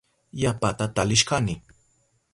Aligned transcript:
Yapata 0.43 0.85
talishkani. 0.95 1.55